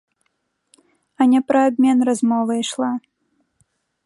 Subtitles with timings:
[1.19, 2.91] А не пра абмен размова ішла.